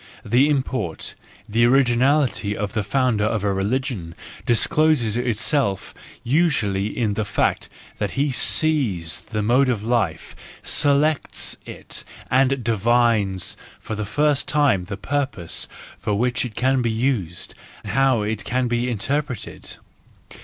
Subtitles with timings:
[0.25, 1.13] The import,
[1.47, 4.15] the originality of the founder of a religion,
[4.47, 5.93] discloses itself
[6.23, 13.55] usually in the fact that he sees the mode of life, selects it, and divines
[13.79, 15.67] for the first time the purpose
[15.99, 17.53] for which it can be used,
[17.85, 19.73] how it can be interpreted.